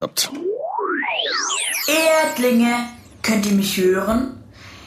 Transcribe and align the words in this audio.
habt. 0.00 0.30
Erdlinge, 1.86 2.74
könnt 3.22 3.44
ihr 3.46 3.52
mich 3.52 3.76
hören? 3.76 4.42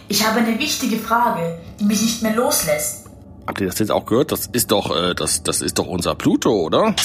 Ich 0.07 0.25
habe 0.25 0.39
eine 0.39 0.57
wichtige 0.59 0.97
Frage, 0.97 1.59
die 1.79 1.85
mich 1.85 2.01
nicht 2.01 2.23
mehr 2.23 2.35
loslässt. 2.35 3.05
Habt 3.45 3.61
ihr 3.61 3.67
das 3.67 3.79
jetzt 3.79 3.91
auch 3.91 4.05
gehört? 4.05 4.31
Das 4.31 4.47
ist 4.47 4.71
doch, 4.71 4.95
äh, 4.95 5.13
das, 5.13 5.43
das 5.43 5.61
ist 5.61 5.77
doch 5.77 5.85
unser 5.85 6.15
Pluto, 6.15 6.51
oder? 6.51 6.95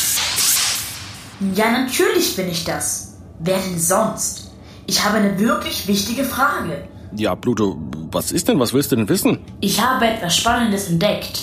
Ja, 1.54 1.70
natürlich 1.70 2.34
bin 2.36 2.48
ich 2.48 2.64
das. 2.64 3.18
Wer 3.40 3.58
denn 3.58 3.78
sonst? 3.78 4.52
Ich 4.86 5.04
habe 5.04 5.18
eine 5.18 5.38
wirklich 5.38 5.86
wichtige 5.86 6.24
Frage. 6.24 6.88
Ja, 7.14 7.34
Pluto, 7.34 7.78
was 8.10 8.32
ist 8.32 8.48
denn? 8.48 8.58
Was 8.58 8.72
willst 8.72 8.90
du 8.92 8.96
denn 8.96 9.08
wissen? 9.08 9.38
Ich 9.60 9.82
habe 9.82 10.06
etwas 10.06 10.36
Spannendes 10.36 10.88
entdeckt. 10.88 11.42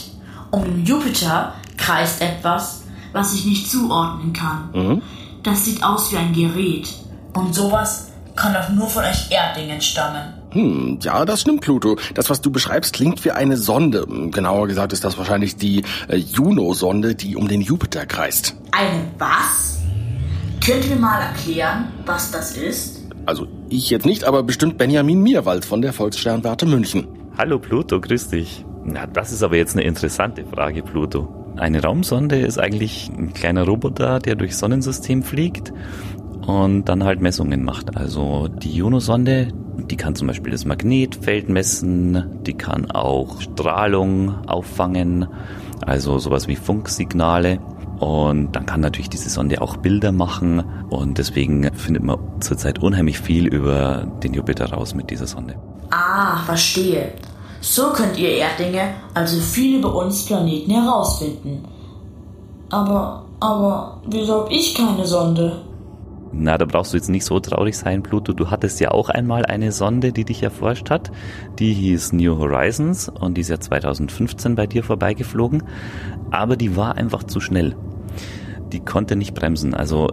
Um 0.51 0.63
den 0.63 0.85
Jupiter 0.85 1.53
kreist 1.77 2.21
etwas, 2.21 2.83
was 3.13 3.33
ich 3.35 3.45
nicht 3.45 3.69
zuordnen 3.69 4.33
kann. 4.33 4.69
Mhm. 4.73 5.01
Das 5.45 5.63
sieht 5.63 5.83
aus 5.83 6.11
wie 6.11 6.17
ein 6.17 6.33
Gerät. 6.33 6.91
Und 7.35 7.53
sowas 7.53 8.07
kann 8.35 8.55
doch 8.55 8.67
nur 8.69 8.89
von 8.89 9.03
euch 9.03 9.29
Erdlingen 9.29 9.79
stammen. 9.79 10.33
Hm, 10.49 10.97
ja, 11.03 11.23
das 11.23 11.41
stimmt, 11.41 11.61
Pluto. 11.61 11.97
Das, 12.15 12.31
was 12.31 12.41
du 12.41 12.49
beschreibst, 12.51 12.93
klingt 12.93 13.23
wie 13.23 13.29
eine 13.29 13.55
Sonde. 13.55 14.07
Genauer 14.31 14.67
gesagt 14.67 14.91
ist 14.91 15.03
das 15.03 15.19
wahrscheinlich 15.19 15.55
die 15.55 15.83
äh, 16.07 16.15
Juno-Sonde, 16.15 17.13
die 17.13 17.35
um 17.35 17.47
den 17.47 17.61
Jupiter 17.61 18.07
kreist. 18.07 18.55
Eine 18.71 19.03
was? 19.19 19.77
Könnt 20.65 20.83
ihr 20.85 20.95
mir 20.95 21.01
mal 21.01 21.21
erklären, 21.21 21.89
was 22.07 22.31
das 22.31 22.57
ist? 22.57 23.03
Also 23.27 23.47
ich 23.69 23.91
jetzt 23.91 24.07
nicht, 24.07 24.23
aber 24.23 24.41
bestimmt 24.41 24.79
Benjamin 24.79 25.21
Mierwald 25.21 25.63
von 25.63 25.83
der 25.83 25.93
Volkssternwarte 25.93 26.65
München. 26.65 27.07
Hallo 27.37 27.59
Pluto, 27.59 28.01
grüß 28.01 28.29
dich. 28.29 28.65
Na, 28.83 29.05
das 29.05 29.31
ist 29.31 29.43
aber 29.43 29.57
jetzt 29.57 29.75
eine 29.75 29.83
interessante 29.83 30.43
Frage, 30.43 30.81
Pluto. 30.81 31.44
Eine 31.57 31.81
Raumsonde 31.81 32.37
ist 32.39 32.59
eigentlich 32.59 33.09
ein 33.17 33.33
kleiner 33.33 33.63
Roboter, 33.63 34.19
der 34.19 34.35
durchs 34.35 34.59
Sonnensystem 34.59 35.23
fliegt 35.23 35.71
und 36.45 36.85
dann 36.85 37.03
halt 37.03 37.21
Messungen 37.21 37.63
macht. 37.63 37.95
Also 37.95 38.47
die 38.47 38.71
Juno-Sonde, 38.71 39.47
die 39.89 39.95
kann 39.95 40.15
zum 40.15 40.27
Beispiel 40.27 40.51
das 40.51 40.65
Magnetfeld 40.65 41.49
messen, 41.49 42.41
die 42.45 42.53
kann 42.53 42.91
auch 42.91 43.41
Strahlung 43.41 44.45
auffangen, 44.47 45.27
also 45.81 46.19
sowas 46.19 46.47
wie 46.47 46.55
Funksignale. 46.55 47.59
Und 47.99 48.51
dann 48.53 48.65
kann 48.65 48.81
natürlich 48.81 49.09
diese 49.09 49.29
Sonde 49.29 49.61
auch 49.61 49.77
Bilder 49.77 50.11
machen 50.11 50.61
und 50.89 51.17
deswegen 51.17 51.73
findet 51.73 52.03
man 52.03 52.19
zurzeit 52.41 52.79
unheimlich 52.79 53.19
viel 53.19 53.47
über 53.47 54.05
den 54.21 54.33
Jupiter 54.33 54.65
raus 54.73 54.93
mit 54.93 55.09
dieser 55.09 55.27
Sonde. 55.27 55.55
Ah, 55.91 56.43
verstehe. 56.43 57.13
So 57.67 57.91
könnt 57.93 58.15
ihr 58.19 58.29
Erdlinge 58.29 58.93
also 59.15 59.39
viel 59.41 59.79
über 59.79 59.95
uns 59.95 60.23
Planeten 60.23 60.69
herausfinden. 60.69 61.63
Aber, 62.69 63.25
aber, 63.39 64.01
wieso 64.05 64.41
hab 64.41 64.51
ich 64.51 64.75
keine 64.75 65.03
Sonde? 65.03 65.63
Na, 66.31 66.59
da 66.59 66.65
brauchst 66.65 66.93
du 66.93 66.97
jetzt 66.97 67.09
nicht 67.09 67.25
so 67.25 67.39
traurig 67.39 67.75
sein, 67.75 68.03
Pluto. 68.03 68.33
Du 68.33 68.51
hattest 68.51 68.79
ja 68.81 68.91
auch 68.91 69.09
einmal 69.09 69.47
eine 69.47 69.71
Sonde, 69.71 70.11
die 70.11 70.25
dich 70.25 70.43
erforscht 70.43 70.91
hat. 70.91 71.11
Die 71.57 71.73
hieß 71.73 72.13
New 72.13 72.37
Horizons 72.37 73.09
und 73.09 73.35
die 73.35 73.41
ist 73.41 73.49
ja 73.49 73.59
2015 73.59 74.53
bei 74.53 74.67
dir 74.67 74.83
vorbeigeflogen. 74.83 75.63
Aber 76.29 76.57
die 76.57 76.75
war 76.75 76.97
einfach 76.97 77.23
zu 77.23 77.39
schnell. 77.39 77.75
Die 78.73 78.79
konnte 78.79 79.15
nicht 79.15 79.33
bremsen. 79.33 79.73
Also 79.73 80.09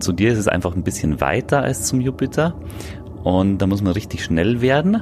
zu 0.00 0.12
dir 0.12 0.32
ist 0.32 0.38
es 0.38 0.48
einfach 0.48 0.74
ein 0.74 0.82
bisschen 0.82 1.20
weiter 1.20 1.62
als 1.62 1.84
zum 1.84 2.00
Jupiter. 2.00 2.54
Und 3.22 3.58
da 3.58 3.68
muss 3.68 3.82
man 3.82 3.92
richtig 3.92 4.24
schnell 4.24 4.60
werden. 4.60 5.00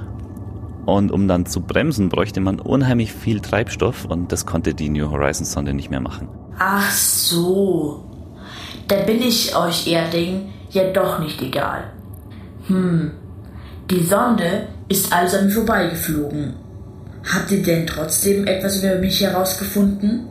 Und 0.87 1.11
um 1.11 1.27
dann 1.27 1.47
zu 1.47 1.61
bremsen, 1.61 2.09
bräuchte 2.09 2.41
man 2.41 2.61
unheimlich 2.61 3.13
viel 3.13 3.41
Treibstoff 3.41 4.05
und 4.05 4.31
das 4.31 4.47
konnte 4.47 4.73
die 4.73 4.89
New 4.89 5.11
Horizons 5.11 5.53
Sonde 5.53 5.75
nicht 5.75 5.91
mehr 5.91 6.01
machen. 6.01 6.29
Ach 6.59 6.91
so. 6.93 8.05
Da 8.87 8.97
bin 9.01 9.21
ich 9.21 9.57
euch 9.57 9.89
Erdling 9.89 10.53
ja 10.71 10.85
doch 10.93 11.19
nicht 11.19 11.43
egal. 11.43 11.91
Hm. 12.69 13.11
Die 13.91 14.03
Sonde 14.03 14.69
ist 14.89 15.13
also 15.13 15.39
an 15.39 15.47
mir 15.47 15.53
vorbeigeflogen. 15.53 16.55
Habt 17.35 17.51
ihr 17.51 17.63
denn 17.63 17.87
trotzdem 17.87 18.47
etwas 18.47 18.83
über 18.83 18.95
mich 18.97 19.21
herausgefunden? 19.21 20.27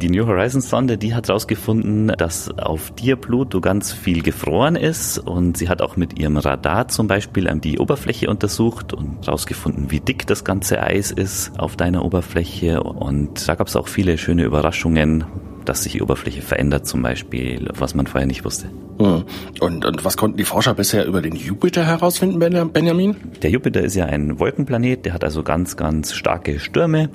Die 0.00 0.08
New 0.08 0.26
Horizons 0.26 0.70
Sonde, 0.70 0.96
die 0.96 1.14
hat 1.14 1.28
herausgefunden, 1.28 2.08
dass 2.16 2.48
auf 2.56 2.90
dir 2.92 3.16
Pluto 3.16 3.60
ganz 3.60 3.92
viel 3.92 4.22
gefroren 4.22 4.74
ist 4.74 5.18
und 5.18 5.58
sie 5.58 5.68
hat 5.68 5.82
auch 5.82 5.98
mit 5.98 6.18
ihrem 6.18 6.38
Radar 6.38 6.88
zum 6.88 7.06
Beispiel 7.06 7.50
die 7.62 7.78
Oberfläche 7.78 8.30
untersucht 8.30 8.94
und 8.94 9.26
herausgefunden, 9.26 9.90
wie 9.90 10.00
dick 10.00 10.26
das 10.26 10.42
ganze 10.42 10.82
Eis 10.82 11.10
ist 11.10 11.52
auf 11.60 11.76
deiner 11.76 12.02
Oberfläche 12.02 12.82
und 12.82 13.46
da 13.46 13.54
gab 13.56 13.66
es 13.66 13.76
auch 13.76 13.88
viele 13.88 14.16
schöne 14.16 14.44
Überraschungen, 14.44 15.24
dass 15.66 15.82
sich 15.82 15.92
die 15.92 16.02
Oberfläche 16.02 16.40
verändert 16.40 16.86
zum 16.86 17.02
Beispiel, 17.02 17.68
was 17.74 17.94
man 17.94 18.06
vorher 18.06 18.26
nicht 18.26 18.42
wusste. 18.46 18.70
Hm. 18.98 19.24
Und, 19.60 19.84
und 19.84 20.02
was 20.02 20.16
konnten 20.16 20.38
die 20.38 20.44
Forscher 20.44 20.72
bisher 20.72 21.04
über 21.04 21.20
den 21.20 21.36
Jupiter 21.36 21.84
herausfinden, 21.84 22.38
Benjamin? 22.38 23.16
Der 23.42 23.50
Jupiter 23.50 23.82
ist 23.82 23.96
ja 23.96 24.06
ein 24.06 24.38
Wolkenplanet, 24.40 25.04
der 25.04 25.12
hat 25.12 25.24
also 25.24 25.42
ganz, 25.42 25.76
ganz 25.76 26.14
starke 26.14 26.58
Stürme 26.58 27.10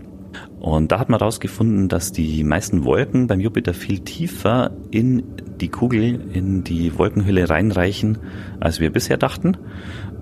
und 0.59 0.91
da 0.91 0.99
hat 0.99 1.09
man 1.09 1.19
herausgefunden, 1.19 1.89
dass 1.89 2.11
die 2.11 2.43
meisten 2.43 2.85
Wolken 2.85 3.27
beim 3.27 3.39
Jupiter 3.39 3.73
viel 3.73 3.99
tiefer 3.99 4.71
in 4.91 5.23
die 5.59 5.69
Kugel, 5.69 6.19
in 6.33 6.63
die 6.63 6.97
Wolkenhülle 6.97 7.49
reinreichen, 7.49 8.17
als 8.59 8.79
wir 8.79 8.91
bisher 8.91 9.17
dachten. 9.17 9.57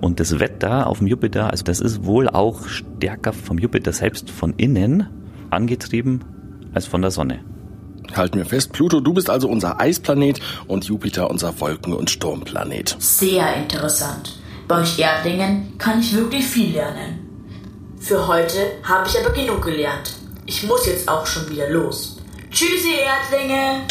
Und 0.01 0.19
das 0.19 0.39
Wetter 0.39 0.87
auf 0.87 0.97
dem 0.97 1.07
Jupiter, 1.07 1.49
also 1.49 1.63
das 1.63 1.79
ist 1.79 2.03
wohl 2.03 2.27
auch 2.27 2.67
stärker 2.67 3.31
vom 3.31 3.57
Jupiter 3.57 3.93
selbst 3.93 4.29
von 4.29 4.53
innen 4.57 5.07
angetrieben 5.49 6.25
als 6.73 6.87
von 6.87 7.01
der 7.01 7.11
Sonne. 7.11 7.39
Halten 8.13 8.37
wir 8.37 8.45
fest, 8.45 8.73
Pluto, 8.73 8.99
du 8.99 9.13
bist 9.13 9.29
also 9.29 9.47
unser 9.47 9.79
Eisplanet 9.79 10.41
und 10.67 10.85
Jupiter 10.85 11.29
unser 11.29 11.59
Wolken- 11.59 11.93
und 11.93 12.09
Sturmplanet. 12.09 12.97
Sehr 12.99 13.55
interessant. 13.55 14.37
Bei 14.67 14.81
euch 14.81 14.99
Erdlingen 14.99 15.77
kann 15.77 15.99
ich 15.99 16.13
wirklich 16.13 16.45
viel 16.45 16.73
lernen. 16.73 17.22
Für 18.03 18.27
heute 18.27 18.73
habe 18.83 19.07
ich 19.07 19.17
aber 19.17 19.29
genug 19.29 19.63
gelernt. 19.63 20.13
Ich 20.45 20.63
muss 20.63 20.85
jetzt 20.87 21.07
auch 21.07 21.25
schon 21.25 21.49
wieder 21.49 21.69
los. 21.69 22.17
Tschüssi, 22.51 22.95
Erdlinge! 22.95 23.87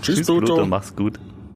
Tschüss, 0.00 0.24
Pluto. 0.24 0.64
Mach's 0.64 0.96
gut. 0.96 1.18